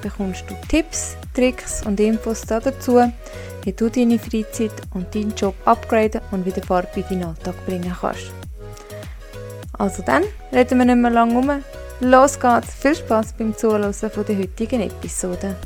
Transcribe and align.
bekommst 0.00 0.44
du 0.48 0.54
Tipps, 0.68 1.16
Tricks 1.34 1.84
und 1.86 2.00
Infos 2.00 2.42
dazu, 2.42 3.00
wie 3.64 3.72
du 3.72 3.88
deine 3.88 4.18
Freizeit 4.18 4.72
und 4.94 5.14
deinen 5.14 5.34
Job 5.34 5.54
upgraden 5.64 6.20
und 6.30 6.46
wieder 6.46 6.62
Farbe 6.62 6.88
in 6.96 7.04
deinen 7.08 7.24
Alltag 7.24 7.54
bringen 7.66 7.94
kannst. 8.00 8.32
Also 9.72 10.02
dann, 10.02 10.24
reden 10.52 10.78
wir 10.78 10.86
nicht 10.86 10.96
mehr 10.96 11.10
lange 11.10 11.38
um. 11.38 11.50
Los 12.00 12.38
geht's! 12.38 12.74
Viel 12.74 12.94
Spaß 12.94 13.34
beim 13.34 13.56
Zuhören 13.56 13.92
von 13.92 14.24
der 14.24 14.38
heutigen 14.38 14.80
Episode. 14.80 15.56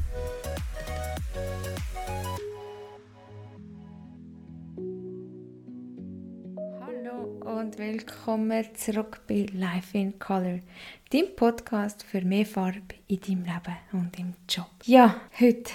Willkommen 7.92 8.64
zurück 8.74 9.20
bei 9.28 9.44
Life 9.52 9.98
in 9.98 10.18
Color, 10.18 10.60
dem 11.12 11.26
Podcast 11.36 12.02
für 12.02 12.22
mehr 12.22 12.46
Farbe 12.46 12.94
in 13.06 13.20
deinem 13.20 13.44
Leben 13.44 13.76
und 13.92 14.18
im 14.18 14.32
Job. 14.48 14.70
Ja, 14.86 15.20
heute 15.38 15.72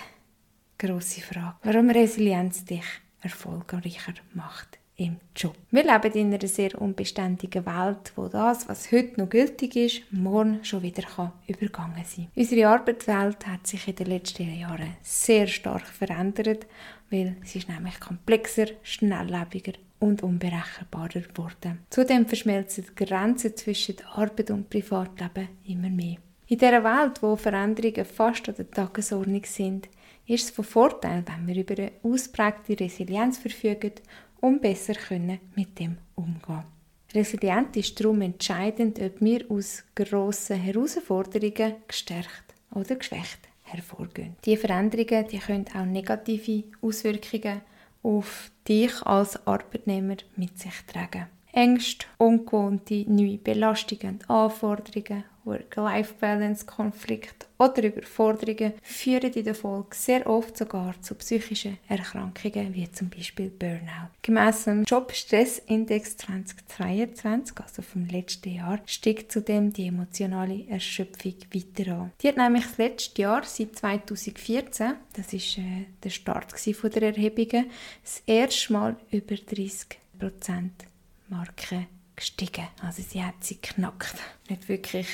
grosse 0.80 1.22
Frage. 1.22 1.58
Warum 1.62 1.92
Resilienz 1.92 2.66
dich 2.66 2.86
erfolgreicher 3.22 4.16
macht 4.34 4.80
im 4.96 5.18
Job. 5.36 5.56
Wir 5.70 5.84
leben 5.84 6.12
in 6.14 6.34
einer 6.34 6.48
sehr 6.48 6.82
unbeständigen 6.82 7.64
Welt, 7.68 8.14
wo 8.16 8.28
das, 8.28 8.68
was 8.68 8.92
heute 8.92 9.22
noch 9.22 9.30
gültig 9.30 9.76
ist, 9.76 10.02
morgen 10.12 10.66
schon 10.66 10.81
wieder 10.81 11.04
kann 11.04 11.34
übergangen 11.46 12.04
sein. 12.04 12.30
Unsere 12.36 12.68
Arbeitswelt 12.68 13.46
hat 13.46 13.68
sich 13.68 13.88
in 13.88 13.96
den 13.96 14.08
letzten 14.08 14.58
Jahren 14.58 14.98
sehr 15.04 15.46
stark 15.46 15.86
verändert, 15.86 16.66
weil 17.09 17.38
sie 17.44 17.59
ist 17.59 17.69
nämlich 17.69 18.00
komplexer, 18.00 18.67
schnelllebiger 18.83 19.73
und 20.00 20.23
unberechenbarer 20.23 21.22
geworden. 21.22 21.80
Zudem 21.89 22.25
verschmelzen 22.25 22.86
die 22.89 23.05
Grenzen 23.05 23.55
zwischen 23.55 23.95
Arbeit 24.13 24.52
und 24.52 24.69
Privatleben 24.69 25.50
immer 25.66 25.89
mehr. 25.89 26.17
In 26.47 26.58
dieser 26.58 26.83
Welt, 26.83 27.22
wo 27.22 27.35
Veränderungen 27.35 28.05
fast 28.05 28.47
an 28.47 28.55
der 28.55 28.72
Tagesordnung 28.72 29.44
sind, 29.45 29.89
ist 30.25 30.45
es 30.45 30.52
von 30.52 30.66
Vorteil, 30.66 31.23
wenn 31.25 31.47
wir 31.47 31.61
über 31.61 31.78
eine 31.78 31.91
ausprägte 32.03 32.80
Resilienz 32.80 33.38
verfügen 33.38 33.94
um 34.39 34.59
besser 34.59 34.94
können 34.94 35.39
mit 35.55 35.80
dem 35.80 35.97
umgehen. 36.16 36.63
Resilienz 37.13 37.75
ist 37.75 38.00
darum 38.00 38.22
entscheidend, 38.22 39.00
ob 39.00 39.19
wir 39.19 39.50
aus 39.50 39.83
grossen 39.95 40.58
Herausforderungen 40.58 41.75
gestärkt 41.88 42.53
oder 42.72 42.95
geschwächt 42.95 43.39
hervorgehen. 43.68 44.36
Die 44.46 44.58
Veränderungen 44.58 45.28
die 45.28 45.40
können 45.40 45.66
auch 45.76 45.86
negative 45.86 46.64
Auswirkungen 46.82 47.62
auf 48.04 48.52
dich 48.68 49.02
als 49.04 49.46
Arbeitnehmer 49.46 50.18
mit 50.36 50.58
sich 50.58 50.86
tragen. 50.86 51.28
Ängste, 51.58 52.05
ungewohnte 52.19 53.03
neue 53.08 53.39
Belastungen 53.39 54.19
Anforderungen 54.27 55.23
Work-Life-Balance-Konflikte 55.44 57.47
oder 57.58 57.86
Überforderungen 57.86 58.73
führen 58.83 59.33
in 59.33 59.44
der 59.44 59.55
Folge 59.55 59.95
sehr 59.95 60.28
oft 60.28 60.55
sogar 60.55 60.94
zu 61.02 61.16
psychischen 61.16 61.80
Erkrankungen, 61.88 62.75
wie 62.75 62.91
zum 62.91 63.09
Beispiel 63.09 63.50
Burnout. 63.50 64.11
Gemäss 64.22 64.66
dem 64.66 64.83
Jobstressindex 64.83 66.17
2023, 66.17 67.59
also 67.59 67.81
vom 67.81 68.05
letzten 68.05 68.53
Jahr, 68.53 68.80
steigt 68.85 69.31
zudem 69.31 69.73
die 69.73 69.88
emotionale 69.88 70.67
Erschöpfung 70.67 71.34
weiter 71.51 71.91
an. 71.91 72.12
Die 72.22 72.28
hat 72.28 72.38
nämlich 72.38 72.66
das 72.66 72.78
letzte 72.78 73.23
Jahr, 73.23 73.41
seit 73.44 73.75
2014, 73.75 74.94
das 75.13 75.34
ist 75.34 75.57
äh, 75.57 75.88
der 76.03 76.12
Start 76.12 76.51
von 76.51 76.91
der 76.91 77.01
Erhebungen, 77.01 77.72
das 78.03 78.22
erste 78.28 78.73
Mal 78.73 78.96
über 79.09 79.34
30 79.34 79.97
Marke 81.30 81.88
gestiegen. 82.16 82.68
Also 82.82 83.02
sie 83.02 83.24
hat 83.24 83.44
sie 83.44 83.56
knackt. 83.56 84.16
Nicht 84.50 84.68
wirklich 84.68 85.08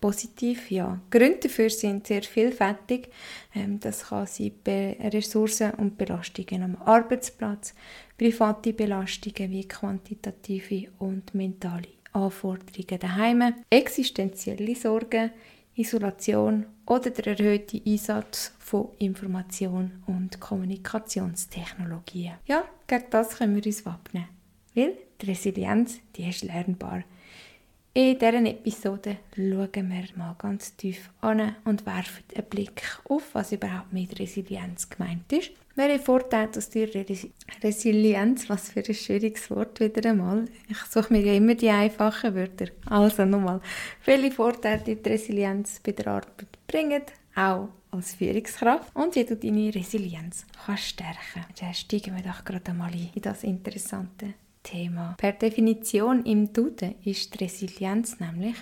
positiv, 0.00 0.70
ja. 0.70 0.98
Gründe 1.10 1.40
dafür 1.40 1.70
sind 1.70 2.06
sehr 2.06 2.22
vielfältig. 2.22 3.10
Ähm, 3.54 3.80
das 3.80 4.08
kann 4.08 4.26
sein 4.26 4.52
Ressourcen 4.66 5.72
und 5.72 5.98
Belastungen 5.98 6.62
am 6.62 6.76
Arbeitsplatz, 6.82 7.74
private 8.16 8.72
Belastungen 8.72 9.50
wie 9.50 9.68
quantitative 9.68 10.90
und 10.98 11.34
mentale 11.34 11.88
Anforderungen 12.12 12.98
daheim, 12.98 13.54
existenzielle 13.68 14.74
Sorgen, 14.74 15.30
Isolation 15.76 16.66
oder 16.86 17.10
der 17.10 17.38
erhöhte 17.38 17.80
Einsatz 17.86 18.52
von 18.58 18.88
Information- 18.98 20.02
und 20.06 20.40
Kommunikationstechnologien. 20.40 22.34
Ja, 22.46 22.64
gegen 22.86 23.04
das 23.10 23.36
können 23.38 23.54
wir 23.54 23.64
uns 23.64 23.86
wappnen. 23.86 24.24
Weil 24.74 24.98
die 25.20 25.26
Resilienz, 25.26 26.00
die 26.16 26.28
ist 26.28 26.44
lernbar. 26.44 27.02
In 27.92 28.16
dieser 28.16 28.44
Episode 28.44 29.16
schauen 29.34 29.68
wir 29.74 30.04
mal 30.16 30.36
ganz 30.38 30.76
tief 30.76 31.10
an 31.22 31.56
und 31.64 31.84
werfen 31.86 32.22
einen 32.36 32.46
Blick 32.46 32.82
auf, 33.08 33.34
was 33.34 33.50
überhaupt 33.50 33.92
mit 33.92 34.16
Resilienz 34.16 34.88
gemeint 34.88 35.32
ist. 35.32 35.50
Welche 35.74 35.98
Vorteile 35.98 36.50
aus 36.56 36.70
der 36.70 36.88
Resilienz, 37.64 38.48
was 38.48 38.70
für 38.70 38.84
ein 38.86 38.94
schwieriges 38.94 39.50
Wort 39.50 39.80
wieder 39.80 40.08
einmal. 40.08 40.44
Ich 40.68 40.78
suche 40.88 41.12
mir 41.12 41.20
ja 41.20 41.32
immer 41.34 41.56
die 41.56 41.68
einfachen 41.68 42.36
Wörter. 42.36 42.66
Also 42.86 43.24
nochmal, 43.24 43.60
welche 44.04 44.30
Vorteile 44.30 44.82
die 44.82 45.08
Resilienz 45.08 45.80
bei 45.80 45.90
der 45.90 46.06
Arbeit 46.06 46.46
bringt, 46.68 47.12
auch 47.34 47.70
als 47.90 48.14
Führungskraft 48.14 48.94
und 48.94 49.16
wie 49.16 49.24
du 49.24 49.34
deine 49.34 49.74
Resilienz 49.74 50.46
kannst 50.64 50.84
stärken. 50.84 51.44
Dann 51.58 51.74
steigen 51.74 52.14
wir 52.14 52.22
doch 52.22 52.44
gerade 52.44 52.70
einmal 52.70 52.94
in 52.94 53.20
das 53.20 53.42
interessante 53.42 54.34
Thema. 54.62 55.14
Per 55.18 55.32
Definition 55.32 56.24
im 56.24 56.52
Duden 56.52 56.94
ist 57.04 57.40
Resilienz 57.40 58.20
nämlich 58.20 58.56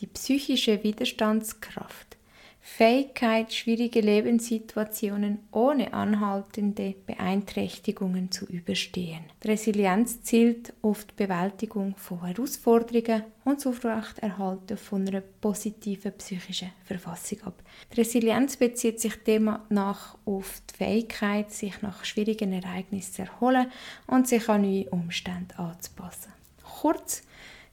die 0.00 0.06
psychische 0.06 0.82
Widerstandskraft 0.82 2.16
Fähigkeit, 2.62 3.52
schwierige 3.52 4.00
Lebenssituationen 4.00 5.38
ohne 5.50 5.94
anhaltende 5.94 6.94
Beeinträchtigungen 7.06 8.30
zu 8.30 8.44
überstehen. 8.46 9.24
Die 9.42 9.48
Resilienz 9.48 10.22
zielt 10.22 10.74
auf 10.82 11.04
die 11.06 11.24
Bewältigung 11.24 11.96
von 11.96 12.24
Herausforderungen 12.24 13.24
und 13.44 13.58
das 13.58 13.66
Aufrechterhalten 13.66 14.76
von 14.76 15.08
einer 15.08 15.22
positiven 15.22 16.12
psychischen 16.12 16.72
Verfassung 16.84 17.42
ab. 17.44 17.62
Die 17.92 18.00
Resilienz 18.00 18.56
bezieht 18.58 19.00
sich 19.00 19.16
demnach 19.24 20.18
auf 20.26 20.60
die 20.70 20.76
Fähigkeit, 20.76 21.50
sich 21.50 21.80
nach 21.80 22.04
schwierigen 22.04 22.52
Ereignissen 22.52 23.14
zu 23.14 23.22
erholen 23.22 23.72
und 24.06 24.28
sich 24.28 24.48
an 24.48 24.62
neue 24.62 24.88
Umstände 24.90 25.58
anzupassen. 25.58 26.32
Kurz, 26.62 27.22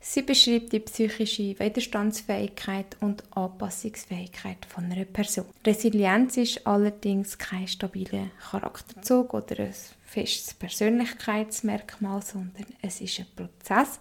Sie 0.09 0.21
beschreibt 0.21 0.71
die 0.71 0.79
psychische 0.79 1.59
Widerstandsfähigkeit 1.59 2.95
und 3.01 3.25
Anpassungsfähigkeit 3.31 4.65
von 4.65 4.85
einer 4.85 5.03
Person. 5.03 5.47
Resilienz 5.65 6.37
ist 6.37 6.65
allerdings 6.65 7.37
kein 7.37 7.67
stabiler 7.67 8.27
Charakterzug 8.39 9.33
oder 9.33 9.59
ein 9.59 9.73
festes 10.05 10.53
Persönlichkeitsmerkmal, 10.53 12.21
sondern 12.21 12.67
es 12.81 13.01
ist 13.01 13.19
ein 13.19 13.25
Prozess, 13.35 13.99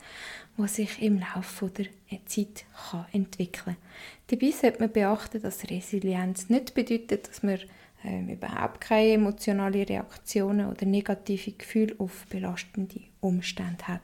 der 0.57 0.69
sich 0.69 1.03
im 1.03 1.19
Laufe 1.19 1.71
der 1.71 1.87
Zeit 2.27 2.65
kann 2.89 3.07
entwickeln 3.11 3.75
kann. 3.75 3.77
Dabei 4.29 4.53
sollte 4.53 4.79
man 4.79 4.93
beachten, 4.93 5.43
dass 5.43 5.69
Resilienz 5.69 6.49
nicht 6.49 6.73
bedeutet, 6.75 7.29
dass 7.29 7.43
man 7.43 7.59
ähm, 8.05 8.29
überhaupt 8.29 8.81
keine 8.81 9.15
emotionalen 9.15 9.83
Reaktionen 9.83 10.71
oder 10.71 10.87
negative 10.87 11.51
Gefühle 11.51 11.97
auf 11.99 12.27
belastende 12.29 13.01
Umstände 13.21 13.89
hat. 13.89 14.03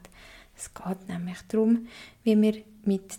Es 0.62 0.72
geht 0.72 1.08
nämlich 1.08 1.38
darum, 1.48 1.88
wie 2.22 2.36
man 2.36 2.54
mit 2.84 3.18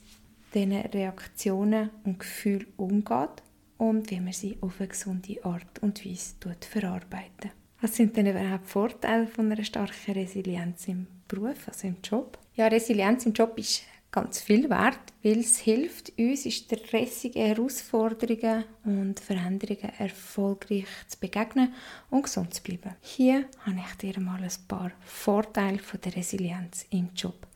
diesen 0.53 0.71
Reaktionen 0.71 1.89
und 2.05 2.19
Gefühlen 2.19 2.67
umgeht 2.77 3.43
und 3.77 4.09
wie 4.11 4.21
man 4.21 4.31
sie 4.31 4.57
auf 4.61 4.79
eine 4.79 4.87
gesunde 4.87 5.43
Art 5.43 5.79
und 5.81 6.05
Weise 6.05 6.35
verarbeitet. 6.61 7.51
Was 7.81 7.97
sind 7.97 8.15
denn 8.15 8.27
überhaupt 8.27 8.69
Vorteile 8.69 9.27
von 9.27 9.51
einer 9.51 9.63
starken 9.65 10.13
Resilienz 10.13 10.87
im 10.87 11.05
Beruf, 11.27 11.67
also 11.67 11.87
im 11.87 11.97
Job? 12.01 12.37
Ja, 12.55 12.67
Resilienz 12.67 13.25
im 13.25 13.33
Job 13.33 13.57
ist 13.57 13.83
ganz 14.13 14.39
viel 14.39 14.69
wert, 14.69 14.99
weil 15.23 15.39
es 15.39 15.57
hilft 15.57 16.13
uns, 16.17 16.53
stressigen 16.53 17.45
Herausforderungen 17.45 18.63
und 18.85 19.19
Veränderungen 19.19 19.91
erfolgreich 19.97 20.85
zu 21.07 21.19
begegnen 21.19 21.73
und 22.11 22.23
gesund 22.23 22.53
zu 22.53 22.61
bleiben. 22.63 22.95
Hier 23.01 23.45
habe 23.65 23.81
ich 23.85 23.97
dir 23.97 24.19
mal 24.21 24.41
ein 24.41 24.67
paar 24.67 24.91
Vorteile 25.01 25.79
von 25.79 25.99
der 25.99 26.15
Resilienz 26.15 26.85
im 26.91 27.09
Job. 27.15 27.47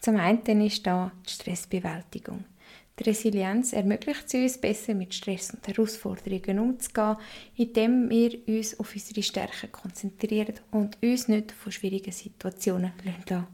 Zum 0.00 0.16
einen 0.16 0.62
ist 0.62 0.86
da 0.86 1.12
die 1.28 1.32
Stressbewältigung. 1.32 2.44
Die 3.00 3.08
Resilienz 3.08 3.72
ermöglicht 3.72 4.24
es 4.26 4.34
uns, 4.34 4.58
besser 4.58 4.92
mit 4.94 5.14
Stress 5.14 5.54
und 5.54 5.66
Herausforderungen 5.66 6.58
umzugehen, 6.58 7.16
indem 7.56 8.10
wir 8.10 8.46
uns 8.46 8.78
auf 8.78 8.94
unsere 8.94 9.22
Stärken 9.22 9.72
konzentrieren 9.72 10.56
und 10.70 11.02
uns 11.02 11.26
nicht 11.26 11.50
von 11.52 11.72
schwierigen 11.72 12.12
Situationen 12.12 12.92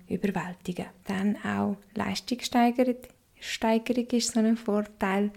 überwältigen. 0.09 0.87
Dann 1.05 1.37
auch 1.45 1.77
Leistungssteigerung 1.95 2.97
ist 4.11 4.33
so 4.33 4.41
ein 4.41 4.57
Vorteil, 4.57 5.31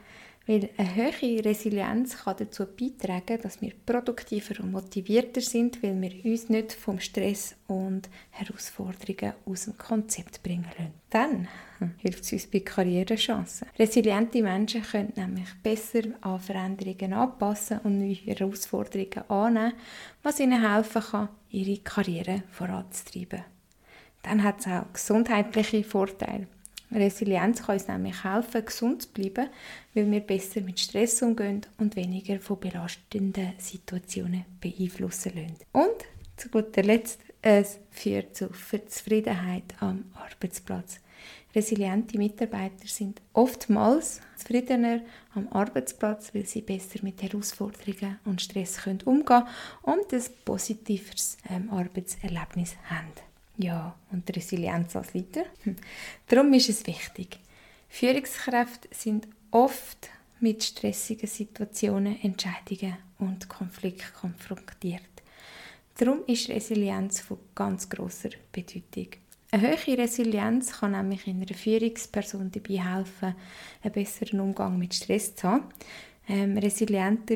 weil 0.49 0.67
eine 0.77 0.95
hohe 0.95 1.45
Resilienz 1.45 2.23
kann 2.23 2.37
dazu 2.39 2.65
beitragen, 2.65 3.39
dass 3.39 3.61
wir 3.61 3.71
produktiver 3.85 4.63
und 4.63 4.71
motivierter 4.71 5.41
sind, 5.41 5.83
weil 5.83 6.01
wir 6.01 6.25
uns 6.25 6.49
nicht 6.49 6.73
vom 6.73 6.99
Stress 6.99 7.55
und 7.67 8.09
Herausforderungen 8.31 9.35
aus 9.45 9.65
dem 9.65 9.77
Konzept 9.77 10.41
bringen 10.41 10.65
lassen. 10.75 10.93
Dann 11.11 11.47
hilft 11.97 12.23
es 12.23 12.33
uns 12.33 12.47
bei 12.47 12.61
Karrierechancen. 12.61 13.67
Resiliente 13.77 14.41
Menschen 14.41 14.81
können 14.81 15.13
nämlich 15.15 15.53
besser 15.61 16.01
an 16.21 16.39
Veränderungen 16.39 17.13
anpassen 17.13 17.81
und 17.83 17.99
neue 17.99 18.15
Herausforderungen 18.15 19.29
annehmen, 19.29 19.73
was 20.23 20.39
ihnen 20.39 20.67
helfen 20.67 21.03
kann, 21.11 21.29
ihre 21.51 21.77
Karriere 21.81 22.41
voranzutreiben. 22.49 23.43
Dann 24.23 24.43
hat 24.43 24.61
es 24.61 24.67
auch 24.67 24.91
gesundheitliche 24.91 25.83
Vorteile. 25.83 26.47
Resilienz 26.91 27.61
kann 27.61 27.75
uns 27.75 27.87
nämlich 27.87 28.23
helfen, 28.23 28.65
gesund 28.65 29.03
zu 29.03 29.09
bleiben, 29.09 29.49
weil 29.93 30.09
wir 30.09 30.21
besser 30.21 30.61
mit 30.61 30.79
Stress 30.79 31.21
umgehen 31.21 31.61
und 31.77 31.95
weniger 31.95 32.39
von 32.39 32.59
belastenden 32.59 33.53
Situationen 33.57 34.45
beeinflussen 34.59 35.33
lassen. 35.35 35.57
Und 35.71 36.05
zu 36.35 36.49
guter 36.49 36.83
Letzt, 36.83 37.19
es 37.41 37.79
führt 37.91 38.35
zu 38.35 38.49
Zufriedenheit 38.49 39.63
am 39.79 40.05
Arbeitsplatz. 40.13 40.99
Resiliente 41.55 42.17
Mitarbeiter 42.17 42.85
sind 42.85 43.21
oftmals 43.33 44.21
zufriedener 44.35 45.01
am 45.33 45.47
Arbeitsplatz, 45.49 46.33
weil 46.33 46.45
sie 46.45 46.61
besser 46.61 46.99
mit 47.01 47.21
Herausforderungen 47.23 48.19
und 48.25 48.41
Stress 48.41 48.79
umgehen 48.85 49.25
können 49.25 49.47
und 49.81 50.13
ein 50.13 50.23
positiveres 50.45 51.37
ähm, 51.49 51.69
Arbeitserlebnis 51.71 52.75
haben. 52.89 53.28
Ja, 53.61 53.93
und 54.11 54.33
Resilienz 54.33 54.95
als 54.95 55.13
Leader. 55.13 55.43
Darum 56.27 56.53
ist 56.53 56.69
es 56.69 56.87
wichtig. 56.87 57.39
Führungskräfte 57.89 58.87
sind 58.91 59.27
oft 59.51 60.09
mit 60.39 60.63
stressigen 60.63 61.27
Situationen, 61.27 62.21
Entscheidungen 62.21 62.95
und 63.17 63.49
Konflikten 63.49 64.13
konfrontiert. 64.13 65.01
Darum 65.97 66.19
ist 66.25 66.47
Resilienz 66.47 67.19
von 67.19 67.37
ganz 67.53 67.89
großer 67.89 68.29
Bedeutung. 68.53 69.09
Eine 69.51 69.71
hohe 69.71 69.97
Resilienz 69.97 70.79
kann 70.79 70.91
nämlich 70.91 71.27
in 71.27 71.41
einer 71.41 71.53
Führungsperson 71.53 72.51
dabei 72.51 72.81
helfen, 72.81 73.35
einen 73.83 73.93
besseren 73.93 74.39
Umgang 74.39 74.79
mit 74.79 74.93
Stress 74.93 75.35
zu 75.35 75.49
haben. 75.49 75.65
Ähm, 76.29 76.57
resiliente 76.57 77.35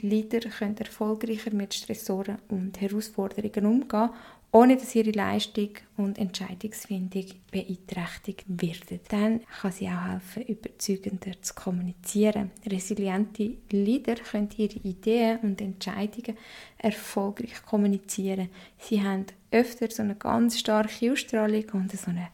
Leader 0.00 0.40
können 0.48 0.76
erfolgreicher 0.76 1.52
mit 1.52 1.74
Stressoren 1.74 2.38
und 2.48 2.80
Herausforderungen 2.80 3.66
umgehen 3.66 4.10
ohne 4.54 4.76
dass 4.76 4.94
ihre 4.94 5.12
Leistung 5.12 5.70
und 5.96 6.18
Entscheidungsfindung 6.18 7.24
beeinträchtigt 7.50 8.44
wird. 8.46 9.00
Dann 9.10 9.40
kann 9.60 9.72
sie 9.72 9.88
auch 9.88 10.12
helfen, 10.12 10.42
überzeugender 10.42 11.40
zu 11.40 11.54
kommunizieren. 11.54 12.50
Resiliente 12.66 13.56
Leader 13.70 14.16
können 14.16 14.50
ihre 14.58 14.78
Ideen 14.80 15.38
und 15.38 15.60
Entscheidungen 15.62 16.36
erfolgreich 16.76 17.62
kommunizieren. 17.64 18.50
Sie 18.78 19.02
haben 19.02 19.24
öfter 19.50 19.90
so 19.90 20.02
eine 20.02 20.16
ganz 20.16 20.58
starke 20.58 21.10
Ausstrahlung 21.10 21.64
und 21.72 21.92
so 21.92 22.10
eine 22.10 22.28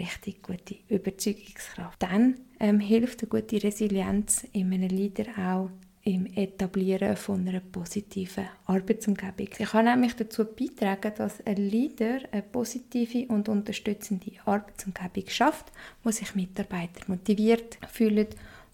richtig 0.00 0.42
gute 0.42 0.76
Überzeugungskraft. 0.88 2.02
Dann 2.02 2.36
ähm, 2.60 2.80
hilft 2.80 3.22
eine 3.22 3.28
gute 3.28 3.62
Resilienz 3.62 4.46
in 4.52 4.72
einem 4.72 4.88
Leader 4.88 5.26
auch 5.36 5.70
im 6.04 6.26
Etablieren 6.26 7.16
von 7.16 7.46
einer 7.46 7.60
positiven 7.60 8.48
Arbeitsumgebung. 8.66 9.48
Sie 9.56 9.64
kann 9.64 9.84
nämlich 9.84 10.14
dazu 10.14 10.44
beitragen, 10.44 11.12
dass 11.16 11.44
ein 11.46 11.56
Leader 11.56 12.20
eine 12.30 12.42
positive 12.42 13.26
und 13.28 13.48
unterstützende 13.48 14.32
Arbeitsumgebung 14.44 15.28
schafft, 15.28 15.72
wo 16.02 16.10
sich 16.10 16.34
Mitarbeiter 16.34 17.02
motiviert 17.08 17.78
fühlen 17.92 18.28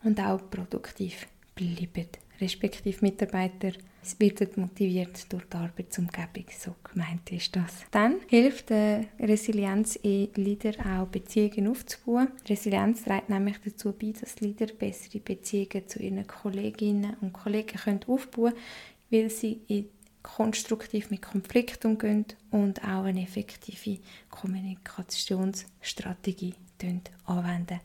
und 0.05 0.21
auch 0.21 0.41
produktiv 0.51 1.27
bleiben 1.55 2.09
respektive 2.41 2.99
Mitarbeiter 3.01 3.73
wird 4.19 4.57
motiviert 4.57 5.31
durch 5.33 5.45
die 5.45 5.57
Arbeitsumgebung, 5.57 6.47
so 6.59 6.75
gemeint 6.85 7.31
ist 7.33 7.55
das. 7.57 7.85
Dann 7.91 8.21
hilft 8.29 8.71
äh, 8.71 9.07
Resilienz 9.19 9.97
in 9.97 10.29
Leader 10.35 10.75
auch 10.85 11.07
Beziehungen 11.07 11.69
aufzubauen. 11.69 12.29
Resilienz 12.47 13.03
trägt 13.05 13.31
nämlich 13.31 13.57
dazu 13.65 13.93
bei, 13.93 14.13
dass 14.13 14.41
Leader 14.41 14.67
bessere 14.67 15.21
Beziehungen 15.21 15.89
zu 15.89 16.03
ihren 16.03 16.27
Kolleginnen 16.27 17.17
und 17.21 17.33
Kollegen 17.33 17.79
können 17.79 18.01
aufbauen 18.07 18.53
können, 18.53 18.63
weil 19.11 19.31
sie 19.31 19.89
konstruktiv 20.23 21.11
mit 21.11 21.23
Konflikten 21.23 21.93
umgehen 21.93 22.27
und 22.51 22.83
auch 22.83 23.05
eine 23.05 23.23
effektive 23.23 24.01
Kommunikationsstrategie 24.31 26.55
anwenden. 27.27 27.81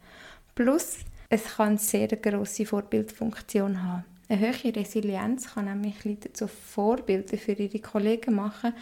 Plus, 0.56 0.98
es 1.30 1.44
kann 1.56 1.70
eine 1.70 1.78
sehr 1.78 2.08
grosse 2.08 2.66
Vorbildfunktion 2.66 3.84
haben. 3.84 4.04
Eine 4.32 4.42
hohe 4.42 4.76
Resilienz 4.76 5.56
kann 5.56 5.66
nämlich 5.66 6.06
Leute 6.06 6.32
zu 6.32 6.48
Vorbildern 6.48 7.40
für 7.40 7.54
ihre 7.54 7.80
Kollegen 7.80 8.36
machen 8.36 8.74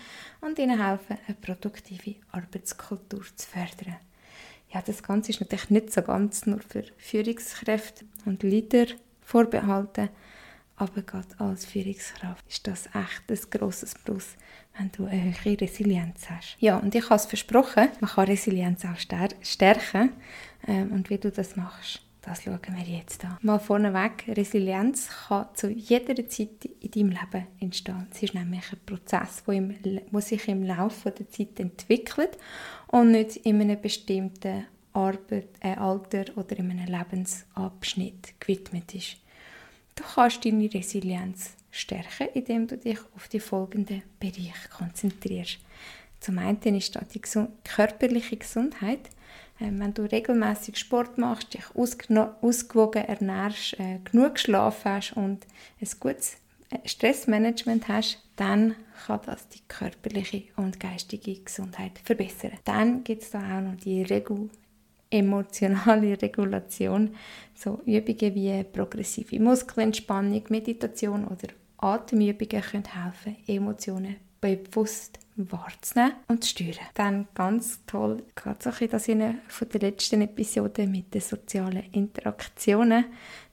und 0.41 0.59
ihnen 0.59 0.83
helfen, 0.83 1.17
eine 1.25 1.37
produktive 1.37 2.15
Arbeitskultur 2.33 3.23
zu 3.33 3.47
fördern. 3.47 3.95
Ja, 4.73 4.81
das 4.85 5.01
Ganze 5.01 5.31
ist 5.31 5.39
natürlich 5.39 5.69
nicht 5.69 5.93
so 5.93 6.01
ganz 6.01 6.45
nur 6.45 6.59
für 6.59 6.83
Führungskräfte 6.97 8.03
und 8.25 8.43
Leader 8.43 8.87
vorbehalten, 9.21 10.09
aber 10.75 11.01
gerade 11.01 11.39
als 11.39 11.65
Führungskraft 11.65 12.45
ist 12.49 12.67
das 12.67 12.87
echt 12.87 13.23
ein 13.29 13.49
grosses 13.49 13.95
Plus, 13.95 14.35
wenn 14.77 14.91
du 14.91 15.05
eine 15.05 15.33
hohe 15.45 15.61
Resilienz 15.61 16.29
hast. 16.29 16.57
Ja, 16.59 16.75
und 16.75 16.93
ich 16.93 17.05
habe 17.05 17.15
es 17.15 17.25
versprochen, 17.25 17.87
man 18.01 18.09
kann 18.09 18.25
Resilienz 18.25 18.83
auch 18.83 18.99
stärken. 19.41 20.11
Ähm, 20.67 20.91
und 20.91 21.09
wie 21.09 21.17
du 21.17 21.31
das 21.31 21.55
machst, 21.55 22.01
das 22.27 22.43
schauen 22.43 22.59
wir 22.75 22.97
jetzt 22.97 23.23
an. 23.23 23.37
Mal 23.41 23.57
vorneweg, 23.57 24.25
Resilienz 24.27 25.09
kann 25.27 25.47
zu 25.53 25.69
jeder 25.69 26.27
Zeit 26.27 26.65
in 26.81 26.91
deinem 26.91 27.09
Leben 27.11 27.47
entstehen. 27.59 28.07
Es 28.11 28.21
ist 28.21 28.33
nämlich 28.33 28.65
ein 28.71 28.79
Prozess, 28.85 29.43
der 29.47 30.21
sich 30.21 30.47
im 30.49 30.63
Laufe 30.63 31.11
der 31.11 31.29
Zeit 31.29 31.57
entwickelt 31.59 32.37
und 32.87 33.11
nicht 33.11 33.37
in 33.37 33.61
einem 33.61 33.79
bestimmten 33.79 34.65
Arbeit, 34.91 35.47
äh, 35.61 35.75
Alter 35.75 36.25
oder 36.35 36.57
in 36.57 36.71
einem 36.71 36.87
Lebensabschnitt 36.87 38.39
gewidmet 38.41 38.93
ist. 38.93 39.17
Du 39.95 40.03
kannst 40.03 40.43
deine 40.43 40.73
Resilienz 40.73 41.51
stärken, 41.71 42.27
indem 42.33 42.67
du 42.67 42.77
dich 42.77 42.99
auf 43.15 43.29
die 43.29 43.39
folgenden 43.39 44.03
Bereiche 44.19 44.69
konzentrierst. 44.75 45.59
Zum 46.19 46.39
einen 46.39 46.75
ist 46.75 46.93
das 46.93 47.07
die 47.07 47.21
körperliche 47.63 48.35
Gesundheit. 48.35 49.09
Ähm, 49.59 49.79
wenn 49.79 49.93
du 49.93 50.03
regelmäßig 50.03 50.77
Sport 50.77 51.17
machst, 51.17 51.53
dich 51.53 51.63
ausgewogen 51.75 53.05
ernährst, 53.05 53.79
äh, 53.79 53.99
genug 54.09 54.35
geschlafen 54.35 54.91
hast 54.91 55.13
und 55.13 55.45
ein 55.81 55.89
gutes 55.99 56.37
äh, 56.69 56.87
Stressmanagement 56.87 57.87
hast, 57.87 58.23
dann 58.35 58.75
kann 59.05 59.19
das 59.25 59.47
die 59.49 59.61
körperliche 59.67 60.43
und 60.57 60.79
geistige 60.79 61.39
Gesundheit 61.39 61.99
verbessern. 62.03 62.53
Dann 62.65 63.03
gibt 63.03 63.23
es 63.23 63.31
da 63.31 63.39
auch 63.39 63.61
noch 63.61 63.75
die 63.77 64.03
Regu 64.03 64.49
emotionale 65.09 66.17
Regulation, 66.21 67.15
so 67.55 67.81
Übungen 67.85 68.35
wie 68.35 68.63
progressive 68.63 69.39
Muskelentspannung, 69.39 70.43
Meditation 70.49 71.25
oder 71.25 71.47
Atemübungen 71.77 72.61
können 72.61 72.83
helfen, 72.85 73.37
Emotionen 73.47 74.17
bewusst 74.41 75.19
wahrzunehmen 75.37 76.13
und 76.27 76.43
zu 76.43 76.49
steuern. 76.49 76.87
Dann 76.93 77.27
ganz 77.33 77.85
toll, 77.85 78.23
gerade 78.35 78.57
so 78.63 78.69
ein 78.69 79.19
in 79.19 79.39
von 79.47 79.69
der 79.69 79.81
letzten 79.81 80.21
Episode 80.21 80.87
mit 80.87 81.13
den 81.13 81.21
sozialen 81.21 81.83
Interaktionen, 81.91 83.05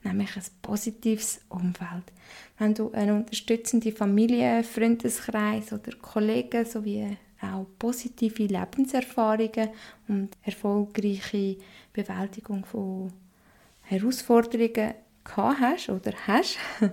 nämlich 0.03 0.37
ein 0.37 0.43
positives 0.62 1.41
Umfeld. 1.49 2.12
Wenn 2.59 2.75
du 2.75 2.91
eine 2.93 3.14
unterstützende 3.14 3.93
Familie, 3.93 4.64
Freundeskreis 4.64 5.73
oder 5.73 5.93
Kollegen 6.00 6.64
sowie 6.64 7.17
auch 7.41 7.67
positive 7.79 8.47
Lebenserfahrungen 8.47 9.69
und 10.09 10.31
erfolgreiche 10.43 11.59
Bewältigung 11.93 12.64
von 12.64 13.12
Herausforderungen 13.83 14.95
hast 15.37 15.88
oder 15.88 16.12
hast, 16.26 16.59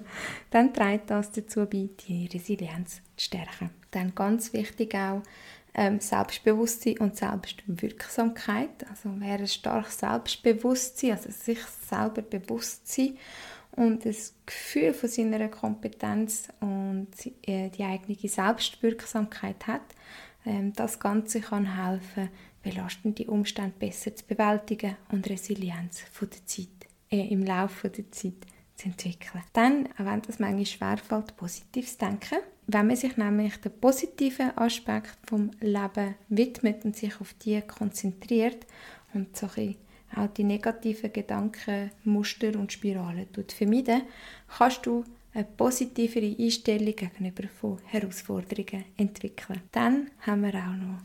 dann 0.49 0.73
trägt 0.73 1.09
das 1.09 1.31
dazu 1.31 1.65
bei, 1.65 1.89
die 2.07 2.27
Resilienz 2.27 3.01
zu 3.17 3.25
stärken. 3.25 3.71
Dann 3.91 4.15
ganz 4.15 4.53
wichtig 4.53 4.95
auch 4.95 5.21
ähm, 5.73 5.99
Selbstbewusstsein 5.99 6.97
und 6.99 7.15
Selbstwirksamkeit. 7.15 8.87
Also 8.89 9.09
wer 9.17 9.39
ein 9.39 9.47
starkes 9.47 9.99
Selbstbewusstsein, 9.99 11.11
also 11.11 11.31
sich 11.31 11.59
selber 11.87 12.21
bewusst 12.21 12.87
sein 12.87 13.17
und 13.71 14.05
das 14.05 14.33
Gefühl 14.45 14.93
von 14.93 15.09
seiner 15.09 15.47
Kompetenz 15.47 16.49
und 16.59 17.09
äh, 17.43 17.69
die 17.69 17.83
eigene 17.83 18.17
Selbstwirksamkeit 18.17 19.67
hat, 19.67 19.81
ähm, 20.45 20.73
das 20.73 20.99
Ganze 20.99 21.41
kann 21.41 21.77
helfen, 21.83 22.29
belastende 22.63 23.25
Umstände 23.25 23.73
besser 23.79 24.15
zu 24.15 24.25
bewältigen 24.25 24.97
und 25.09 25.29
Resilienz 25.29 26.01
von 26.11 26.29
der 26.29 26.45
Zeit, 26.45 26.90
im 27.11 27.43
Laufe 27.43 27.89
der 27.89 28.11
Zeit 28.11 28.33
zu 28.75 28.87
entwickeln. 28.87 29.43
Dann, 29.53 29.87
auch 29.93 30.05
wenn 30.05 30.21
das 30.21 30.39
manchmal 30.39 30.65
schwerfällt, 30.65 31.35
positiv 31.37 31.87
zu 31.87 31.97
denken, 31.97 32.39
wenn 32.67 32.87
man 32.87 32.95
sich 32.95 33.17
nämlich 33.17 33.57
den 33.57 33.71
positiven 33.79 34.57
Aspekt 34.57 35.17
vom 35.27 35.51
Leben 35.59 36.15
widmet 36.29 36.85
und 36.85 36.95
sich 36.95 37.19
auf 37.19 37.33
die 37.33 37.61
konzentriert 37.61 38.65
und 39.13 39.35
so 39.35 39.47
auch 40.15 40.27
die 40.27 40.43
negativen 40.43 41.13
Gedanken, 41.13 41.91
Muster 42.03 42.57
und 42.59 42.71
Spiralen 42.71 43.27
vermeiden, 43.47 44.03
kannst 44.57 44.85
du 44.85 45.05
eine 45.33 45.45
positivere 45.45 46.35
Einstellung 46.37 46.95
gegenüber 46.95 47.47
von 47.47 47.79
Herausforderungen 47.85 48.85
entwickeln. 48.97 49.61
Dann 49.71 50.11
haben 50.19 50.41
wir 50.41 50.55
auch 50.55 50.75
noch 50.75 51.01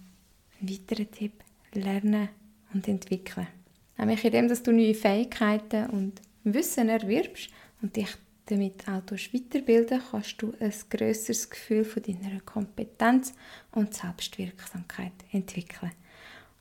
einen 0.60 0.68
weiteren 0.68 1.10
Tipp, 1.10 1.44
lernen 1.72 2.28
und 2.74 2.88
entwickeln. 2.88 3.46
Nämlich 3.98 4.24
indem 4.24 4.48
dass 4.48 4.62
du 4.62 4.72
neue 4.72 4.94
Fähigkeiten 4.94 5.90
und 5.90 6.20
Wissen 6.44 6.88
erwirbst 6.88 7.50
und 7.82 7.96
dich 7.96 8.08
damit 8.46 8.86
auch 8.88 9.02
weiterbilden 9.10 10.00
kannst 10.10 10.40
du 10.40 10.52
ein 10.60 10.72
grösseres 10.88 11.50
Gefühl 11.50 11.84
von 11.84 12.02
deiner 12.02 12.40
Kompetenz 12.40 13.34
und 13.72 13.94
Selbstwirksamkeit 13.94 15.12
entwickeln. 15.32 15.92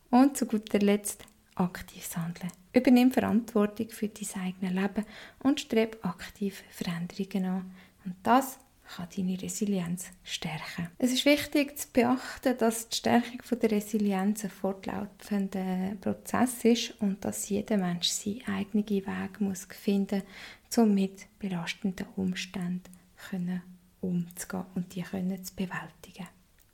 Und 0.09 0.37
zu 0.37 0.47
guter 0.47 0.79
Letzt 0.79 1.23
aktives 1.55 2.17
Handeln. 2.17 2.51
Übernimm 2.73 3.11
Verantwortung 3.11 3.89
für 3.89 4.07
dein 4.07 4.41
eigenes 4.41 4.73
Leben 4.73 5.05
und 5.39 5.61
strebe 5.61 6.03
aktiv 6.03 6.63
Veränderungen 6.69 7.45
an. 7.45 7.71
Und 8.03 8.15
das 8.23 8.57
kann 8.95 9.07
deine 9.15 9.41
Resilienz 9.41 10.05
stärken. 10.23 10.89
Es 10.97 11.11
ist 11.11 11.25
wichtig 11.25 11.77
zu 11.77 11.87
beachten, 11.91 12.57
dass 12.57 12.89
die 12.89 12.97
Stärkung 12.97 13.59
der 13.59 13.71
Resilienz 13.71 14.43
ein 14.43 14.49
fortlaufender 14.49 15.95
Prozess 15.99 16.63
ist 16.63 17.01
und 17.01 17.23
dass 17.25 17.49
jeder 17.49 17.77
Mensch 17.77 18.09
seinen 18.09 18.47
eigenen 18.47 18.87
Weg 18.87 19.41
muss 19.41 19.65
finden 19.65 20.21
muss, 20.69 20.77
um 20.77 20.93
mit 20.93 21.27
belastenden 21.39 22.07
Umständen 22.15 23.61
umzugehen 24.01 24.65
und 24.75 24.95
die 24.95 25.03
zu 25.03 25.55
bewältigen. 25.55 26.27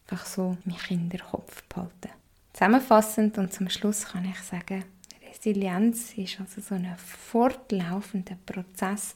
Einfach 0.08 0.25
so 0.25 0.58
im 0.65 0.75
Kinderkopf 0.75 1.63
behalten. 1.63 2.10
Zusammenfassend 2.53 3.38
und 3.38 3.53
zum 3.53 3.70
Schluss 3.70 4.06
kann 4.06 4.25
ich 4.25 4.39
sagen, 4.39 4.84
Resilienz 5.32 6.13
ist 6.18 6.39
also 6.39 6.60
so 6.60 6.75
ein 6.75 6.94
fortlaufender 6.98 8.38
Prozess 8.46 9.15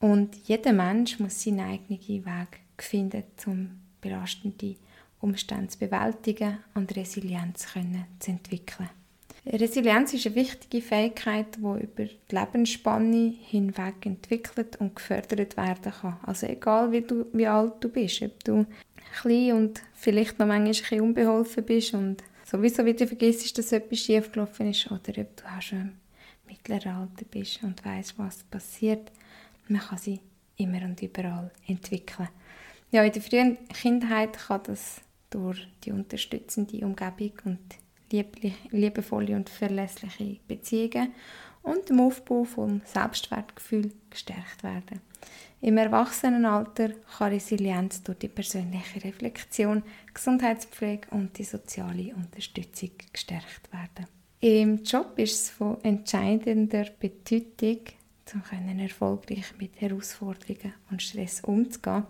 und 0.00 0.36
jeder 0.46 0.72
Mensch 0.72 1.18
muss 1.18 1.42
seinen 1.42 1.60
eigenen 1.60 2.00
Weg 2.24 2.60
finden, 2.78 3.24
um 3.46 3.70
belastende 4.00 4.76
Umstände 5.20 5.68
zu 5.68 5.78
bewältigen 5.78 6.58
und 6.74 6.94
Resilienz 6.94 7.72
können 7.72 8.04
zu 8.18 8.32
entwickeln. 8.32 8.90
Resilienz 9.46 10.12
ist 10.12 10.26
eine 10.26 10.34
wichtige 10.34 10.84
Fähigkeit, 10.84 11.56
die 11.56 11.60
über 11.60 12.04
die 12.04 12.18
Lebensspanne 12.30 13.32
hinweg 13.42 14.04
entwickelt 14.04 14.76
und 14.80 14.96
gefördert 14.96 15.56
werden 15.56 15.92
kann. 16.00 16.16
Also 16.22 16.46
egal 16.46 16.90
wie, 16.90 17.02
du, 17.02 17.26
wie 17.32 17.46
alt 17.46 17.74
du 17.80 17.88
bist, 17.88 18.22
ob 18.22 18.42
du 18.42 18.66
klein 19.20 19.52
und 19.52 19.82
vielleicht 19.94 20.38
noch 20.38 20.46
manchmal 20.46 20.66
ein 20.66 20.72
bisschen 20.72 21.00
unbeholfen 21.00 21.64
bist 21.64 21.94
und 21.94 22.24
sowieso 22.44 22.84
wieder 22.84 23.06
vergisst, 23.06 23.56
dass 23.56 23.72
etwas 23.72 24.00
schiefgelaufen 24.00 24.70
ist 24.70 24.90
oder 24.90 25.20
ob 25.20 25.36
du 25.36 25.44
auch 25.44 25.62
schon 25.62 25.78
im 25.78 25.92
mittleren 26.48 26.92
Alter 26.92 27.24
bist 27.30 27.62
und 27.62 27.84
weißt, 27.84 28.18
was 28.18 28.42
passiert 28.44 29.12
man 29.68 29.80
kann 29.80 29.98
sie 29.98 30.20
immer 30.56 30.82
und 30.82 31.00
überall 31.02 31.50
entwickeln. 31.66 32.28
Ja, 32.90 33.02
in 33.02 33.12
der 33.12 33.22
frühen 33.22 33.58
Kindheit 33.68 34.38
kann 34.38 34.62
das 34.64 35.00
durch 35.30 35.66
die 35.84 35.92
unterstützende 35.92 36.84
Umgebung 36.84 37.32
und 37.44 37.60
liebevolle 38.70 39.34
und 39.34 39.50
verlässliche 39.50 40.38
Beziehungen 40.46 41.12
und 41.62 41.88
dem 41.88 42.00
Aufbau 42.00 42.44
vom 42.44 42.80
Selbstwertgefühl 42.84 43.92
gestärkt 44.08 44.62
werden. 44.62 45.00
Im 45.60 45.78
Erwachsenenalter 45.78 46.90
kann 47.18 47.32
Resilienz 47.32 48.02
durch 48.02 48.18
die 48.18 48.28
persönliche 48.28 49.02
Reflexion, 49.02 49.82
Gesundheitspflege 50.14 51.08
und 51.10 51.36
die 51.38 51.44
soziale 51.44 52.14
Unterstützung 52.14 52.90
gestärkt 53.12 53.72
werden. 53.72 54.06
Im 54.40 54.84
Job 54.84 55.18
ist 55.18 55.34
es 55.34 55.50
von 55.50 55.82
entscheidender 55.82 56.86
Bedeutung, 57.00 57.80
um 58.34 58.78
erfolgreich 58.78 59.54
mit 59.58 59.80
Herausforderungen 59.80 60.74
und 60.90 61.02
Stress 61.02 61.40
umzugehen, 61.40 62.04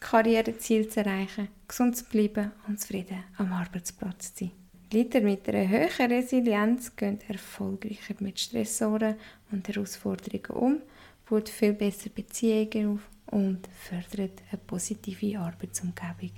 Karriereziele 0.00 0.88
zu 0.88 1.00
erreichen, 1.00 1.48
gesund 1.66 1.96
zu 1.96 2.04
bleiben 2.04 2.52
und 2.68 2.80
zufrieden 2.80 3.24
am 3.38 3.52
Arbeitsplatz 3.52 4.34
zu 4.34 4.44
sein. 4.44 4.52
Leiter 4.92 5.22
mit 5.22 5.48
einer 5.48 5.68
höheren 5.68 6.12
Resilienz 6.12 6.94
gehen 6.94 7.18
erfolgreicher 7.26 8.14
mit 8.20 8.38
Stressoren 8.38 9.16
und 9.50 9.66
Herausforderungen 9.66 10.50
um, 10.50 10.82
baut 11.28 11.48
viel 11.48 11.72
besser 11.72 12.10
Beziehungen 12.10 12.94
auf 12.94 13.34
und 13.34 13.66
fördert 13.72 14.42
eine 14.50 14.60
positive 14.66 15.38
Arbeitsumgebung. 15.38 16.30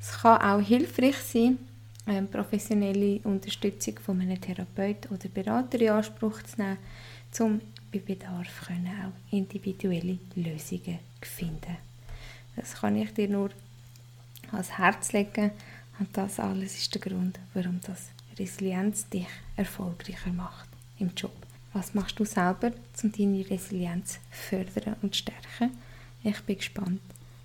Es 0.00 0.18
kann 0.22 0.40
auch 0.40 0.60
hilfreich 0.60 1.16
sein, 1.16 1.58
eine 2.06 2.26
professionelle 2.28 3.18
Unterstützung 3.24 3.98
von 3.98 4.20
einem 4.20 4.40
Therapeut 4.40 5.10
oder 5.10 5.28
Berater 5.28 5.80
in 5.80 5.90
Anspruch 5.90 6.42
zu 6.44 6.62
nehmen, 6.62 6.78
um 7.40 7.60
bei 7.98 8.14
Bedarf 8.14 8.66
können 8.66 8.88
auch 8.88 9.34
individuelle 9.34 10.18
Lösungen 10.34 10.98
finden. 11.20 11.76
Das 12.54 12.74
kann 12.74 12.96
ich 12.96 13.12
dir 13.14 13.28
nur 13.28 13.50
ans 14.52 14.78
Herz 14.78 15.12
legen 15.12 15.50
und 15.98 16.16
das 16.16 16.38
alles 16.38 16.76
ist 16.76 16.94
der 16.94 17.00
Grund, 17.00 17.38
warum 17.54 17.80
das 17.86 18.10
Resilienz 18.38 19.08
dich 19.08 19.26
erfolgreicher 19.56 20.32
macht 20.32 20.68
im 20.98 21.10
Job. 21.16 21.34
Was 21.72 21.94
machst 21.94 22.18
du 22.18 22.24
selber, 22.24 22.72
um 23.02 23.12
deine 23.12 23.48
Resilienz 23.48 24.14
zu 24.14 24.18
fördern 24.30 24.96
und 25.02 25.14
zu 25.14 25.20
stärken? 25.22 25.76
Ich 26.22 26.40
bin 26.42 26.56
gespannt. 26.56 27.00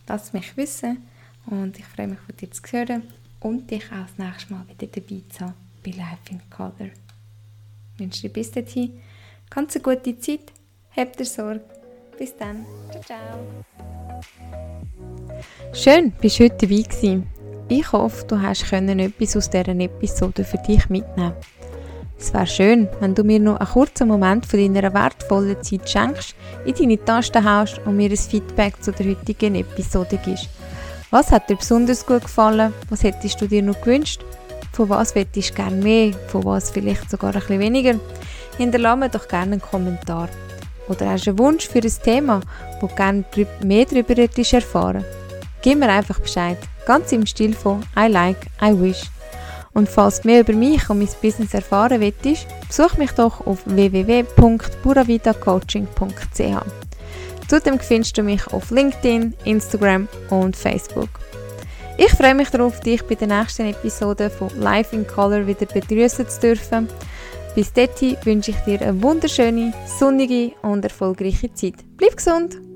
Lass 0.08 0.34
mich 0.34 0.56
wissen 0.58 0.98
und 1.46 1.80
ich 1.80 1.86
freue 1.86 2.08
mich 2.08 2.20
von 2.20 2.36
dir 2.36 2.52
zu 2.52 2.62
hören 2.72 3.04
und 3.40 3.72
dich 3.72 3.86
auch 3.92 4.06
das 4.06 4.18
nächste 4.18 4.54
Mal 4.54 4.66
wieder 4.68 4.88
dabei 4.88 5.22
zu 5.30 5.46
haben 5.46 5.54
bei 5.84 5.92
Life 5.92 6.30
in 6.30 6.42
Color. 6.50 6.92
Ich 7.94 8.00
wünsche 8.00 8.22
dir 8.24 8.34
bis 8.34 8.52
dahin 8.52 9.02
Ganz 9.54 9.76
eine 9.76 9.84
gute 9.84 10.18
Zeit. 10.18 10.54
Habt 10.96 11.20
ihr 11.20 11.26
Sorge. 11.26 11.60
Bis 12.18 12.36
dann. 12.38 12.66
Ciao, 12.90 13.04
ciao. 13.04 13.38
Schön, 15.74 16.14
bist 16.22 16.40
du 16.40 16.46
heute 16.46 16.68
dabei 16.68 16.84
gewesen. 16.84 17.28
Ich 17.68 17.92
hoffe, 17.92 18.26
du 18.28 18.42
hast 18.42 18.70
können 18.70 19.00
etwas 19.00 19.36
aus 19.36 19.50
dieser 19.50 19.68
Episode 19.68 20.46
für 20.46 20.58
dich 20.58 20.90
mitnehmen. 20.90 21.34
Es 22.18 22.34
wäre 22.34 22.48
schön, 22.48 22.88
wenn 23.02 23.14
du 23.14 23.24
mir 23.26 23.40
noch 23.40 23.60
einen 23.60 23.68
kurzen 23.68 24.08
Moment 24.08 24.46
von 24.46 24.60
deiner 24.60 24.94
wertvollen 24.94 25.62
Zeit 25.62 25.90
schenkst, 25.90 26.36
in 26.64 26.74
deine 26.74 27.04
Tasten 27.04 27.44
haust 27.44 27.80
und 27.80 27.98
mir 27.98 28.10
ein 28.10 28.18
Feedback 28.18 28.82
zu 28.82 28.94
der 28.94 29.08
heutigen 29.08 29.56
Episode 29.56 30.18
gibst. 30.24 30.48
Was 31.10 31.30
hat 31.30 31.50
dir 31.50 31.58
besonders 31.58 32.06
gut 32.06 32.22
gefallen? 32.22 32.74
Was 32.90 33.04
hättest 33.04 33.42
du 33.42 33.48
dir 33.48 33.64
noch 33.64 33.82
gewünscht? 33.82 34.24
Von 34.72 34.88
was 34.88 35.14
hättest 35.14 35.50
du 35.50 35.56
gerne 35.56 35.76
mehr? 35.76 36.14
Von 36.28 36.46
was 36.46 36.72
vielleicht 36.72 37.10
sogar 37.10 37.34
ein 37.34 37.40
bisschen 37.40 37.60
weniger? 37.60 38.00
Hinterlasse 38.58 38.98
mir 38.98 39.10
doch 39.10 39.28
gerne 39.28 39.54
einen 39.54 39.62
Kommentar. 39.62 40.30
Oder 40.88 41.12
hast 41.12 41.26
du 41.26 41.32
einen 41.32 41.40
Wunsch 41.40 41.68
für 41.68 41.80
ein 41.80 41.94
Thema, 42.04 42.42
wo 42.80 42.88
du 42.88 42.96
gerne 42.96 43.24
mehr 43.64 43.86
darüber 43.86 44.16
erfahren 44.18 45.06
Gib 45.62 45.78
mir 45.78 45.90
einfach 45.90 46.20
Bescheid, 46.20 46.58
ganz 46.88 47.12
im 47.12 47.26
Stil 47.26 47.54
von 47.54 47.84
I 47.98 48.08
like, 48.08 48.48
I 48.62 48.74
wish. 48.74 49.04
Und 49.74 49.88
falls 49.88 50.22
du 50.22 50.28
mehr 50.28 50.42
über 50.42 50.54
mich 50.54 50.90
und 50.90 51.00
mein 51.00 51.08
Business 51.22 51.54
erfahren 51.54 52.02
willst, 52.02 52.48
besuch 52.68 52.98
mich 52.98 53.12
doch 53.12 53.46
auf 53.46 53.60
www.buravitacoaching.ch. 53.66 56.66
Zudem 57.48 57.80
findest 57.80 58.18
du 58.18 58.24
mich 58.24 58.48
auf 58.48 58.72
LinkedIn, 58.72 59.36
Instagram 59.46 60.08
und 60.30 60.56
Facebook. 60.56 61.10
Ich 61.98 62.12
freue 62.14 62.34
mich 62.34 62.50
darauf, 62.50 62.80
dich 62.80 63.04
bei 63.04 63.16
der 63.16 63.28
nächsten 63.28 63.68
Episode 63.68 64.30
von 64.30 64.50
Life 64.60 64.96
in 64.96 65.06
Color 65.06 65.46
wieder 65.46 65.66
begrüßen 65.68 66.26
zu 66.28 66.40
dürfen. 66.40 66.88
Bis 67.56 67.74
dahin 67.74 68.18
wünsche 68.24 68.52
ich 68.52 68.58
dir 68.60 68.82
eine 68.82 69.02
wunderschöne, 69.02 69.74
sonnige 70.00 70.54
und 70.62 70.84
erfolgreiche 70.84 71.54
Zeit. 71.54 71.76
Bleib 71.98 72.16
gesund! 72.16 72.71